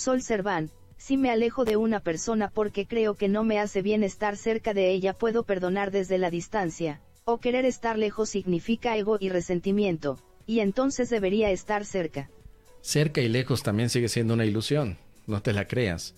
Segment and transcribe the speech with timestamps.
[0.00, 4.02] Sol Serván, si me alejo de una persona porque creo que no me hace bien
[4.02, 9.18] estar cerca de ella, puedo perdonar desde la distancia, o querer estar lejos significa ego
[9.20, 12.30] y resentimiento, y entonces debería estar cerca.
[12.80, 16.14] Cerca y lejos también sigue siendo una ilusión, no te la creas.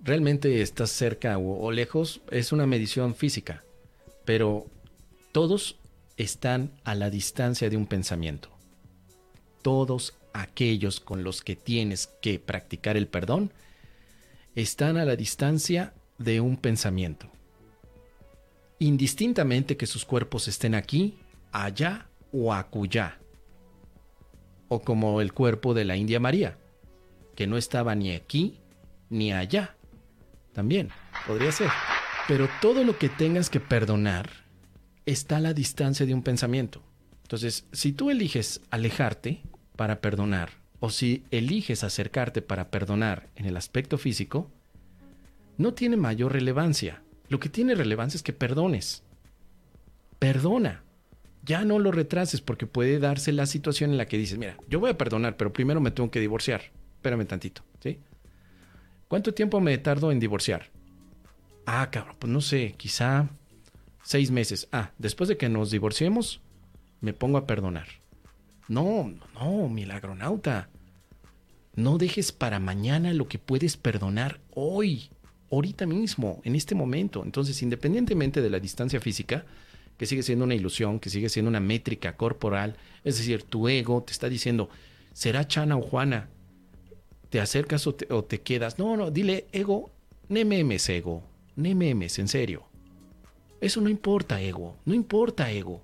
[0.00, 3.64] Realmente estás cerca o, lejos es una medición física,
[4.24, 4.66] pero
[5.32, 5.80] todos
[6.16, 8.50] están a la distancia de un pensamiento.
[9.62, 13.52] Todos aquellos con los que tienes que practicar el perdón
[14.54, 17.30] están a la distancia de un pensamiento.
[18.78, 21.18] Indistintamente que sus cuerpos estén aquí,
[21.52, 23.18] allá o acullá.
[24.68, 26.58] O como el cuerpo de la India María,
[27.36, 28.60] que no estaba ni aquí
[29.08, 29.76] ni allá.
[30.52, 30.90] También,
[31.26, 31.70] podría ser.
[32.26, 34.30] Pero todo lo que tengas que perdonar
[35.06, 36.82] está a la distancia de un pensamiento.
[37.22, 39.42] Entonces, si tú eliges alejarte
[39.76, 44.50] para perdonar, o si eliges acercarte para perdonar en el aspecto físico,
[45.56, 47.02] no tiene mayor relevancia.
[47.28, 49.02] Lo que tiene relevancia es que perdones.
[50.18, 50.82] Perdona.
[51.42, 54.80] Ya no lo retrases porque puede darse la situación en la que dices, mira, yo
[54.80, 56.62] voy a perdonar, pero primero me tengo que divorciar.
[56.96, 57.98] Espérame tantito, ¿sí?
[59.08, 60.70] ¿Cuánto tiempo me tardo en divorciar?
[61.66, 63.28] Ah, cabrón, pues no sé, quizá
[64.02, 64.68] seis meses.
[64.72, 66.40] Ah, después de que nos divorciemos,
[67.00, 67.86] me pongo a perdonar.
[68.68, 70.68] No, no, milagronauta.
[71.74, 75.10] No dejes para mañana lo que puedes perdonar hoy,
[75.50, 77.24] ahorita mismo, en este momento.
[77.24, 79.44] Entonces, independientemente de la distancia física,
[79.98, 84.02] que sigue siendo una ilusión, que sigue siendo una métrica corporal, es decir, tu ego
[84.02, 84.68] te está diciendo,
[85.12, 86.28] ¿será Chana o Juana?
[87.30, 88.78] ¿Te acercas o te, quedas?
[88.78, 89.90] No, no, dile, ego,
[90.28, 91.22] nememes, ego,
[91.56, 92.64] nememes, en serio.
[93.60, 95.82] Eso no importa, ego, no importa, ego.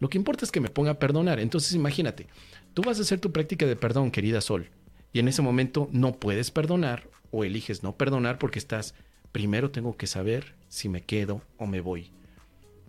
[0.00, 1.40] Lo que importa es que me ponga a perdonar.
[1.40, 2.26] Entonces imagínate,
[2.74, 4.70] tú vas a hacer tu práctica de perdón, querida Sol,
[5.12, 8.94] y en ese momento no puedes perdonar o eliges no perdonar porque estás,
[9.32, 12.12] primero tengo que saber si me quedo o me voy.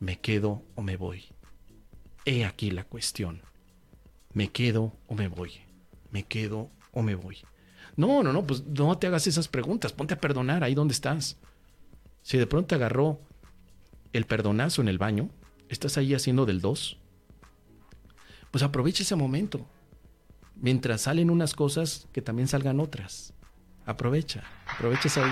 [0.00, 1.24] Me quedo o me voy.
[2.24, 3.42] He aquí la cuestión.
[4.32, 5.52] ¿Me quedo o me voy?
[6.10, 7.38] ¿Me quedo o me voy?
[7.96, 11.38] No, no, no, pues no te hagas esas preguntas, ponte a perdonar ahí donde estás.
[12.22, 13.20] Si de pronto te agarró
[14.12, 15.30] el perdonazo en el baño,
[15.68, 16.98] estás ahí haciendo del 2,
[18.50, 19.66] pues aprovecha ese momento.
[20.56, 23.34] Mientras salen unas cosas, que también salgan otras.
[23.86, 25.30] Aprovecha, aprovechas ahí.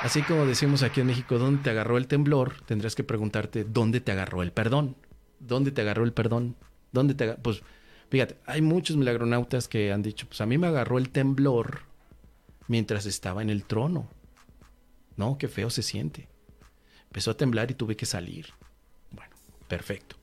[0.00, 2.60] Así como decimos aquí en México, ¿dónde te agarró el temblor?
[2.66, 4.96] Tendrás que preguntarte, ¿dónde te agarró el perdón?
[5.40, 6.54] ¿Dónde te agarró el perdón?
[6.92, 7.62] ¿Dónde te Pues
[8.10, 11.80] fíjate, hay muchos milagronautas que han dicho, pues a mí me agarró el temblor
[12.68, 14.08] mientras estaba en el trono.
[15.16, 16.28] No, qué feo se siente.
[17.06, 18.48] Empezó a temblar y tuve que salir.
[19.68, 20.16] Perfecto.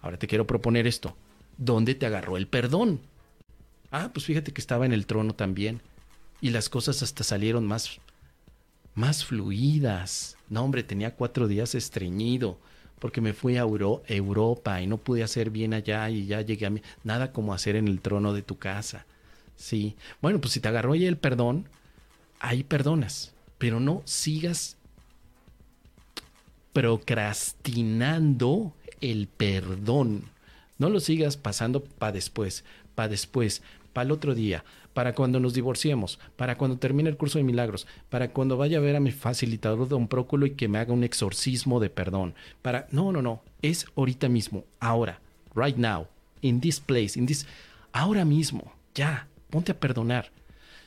[0.00, 1.16] Ahora te quiero proponer esto.
[1.58, 3.00] ¿Dónde te agarró el perdón?
[3.90, 5.80] Ah, pues fíjate que estaba en el trono también.
[6.40, 7.98] Y las cosas hasta salieron más,
[8.94, 10.36] más fluidas.
[10.48, 12.58] No, hombre, tenía cuatro días estreñido
[12.98, 13.66] porque me fui a
[14.06, 16.82] Europa y no pude hacer bien allá y ya llegué a mí.
[17.04, 19.06] Nada como hacer en el trono de tu casa.
[19.56, 19.96] Sí.
[20.20, 21.68] Bueno, pues si te agarró ahí el perdón,
[22.40, 23.34] ahí perdonas.
[23.58, 24.76] Pero no sigas
[26.72, 30.24] procrastinando el perdón.
[30.78, 32.64] No lo sigas pasando para después,
[32.94, 33.62] para después,
[33.92, 37.86] para el otro día, para cuando nos divorciemos, para cuando termine el curso de milagros,
[38.08, 40.92] para cuando vaya a ver a mi facilitador de un próculo y que me haga
[40.92, 42.34] un exorcismo de perdón.
[42.62, 45.20] Para no, no, no, es ahorita mismo, ahora,
[45.54, 46.06] right now,
[46.42, 47.46] in this place, in this
[47.92, 50.30] ahora mismo, ya, ponte a perdonar.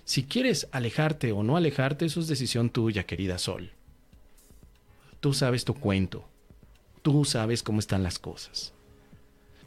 [0.06, 3.72] Si quieres alejarte o no alejarte, eso es decisión tuya, querida Sol.
[5.20, 6.26] Tú sabes tu cuento.
[7.02, 8.74] Tú sabes cómo están las cosas.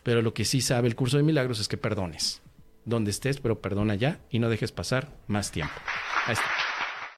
[0.02, 2.42] Pero lo que sí sabe el curso de milagros es que perdones.
[2.84, 5.74] Donde estés, pero perdona ya y no dejes pasar más tiempo.
[6.26, 6.61] Ahí está.